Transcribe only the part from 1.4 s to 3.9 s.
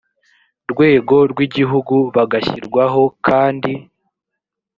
igihugu bagashyirwaho kandi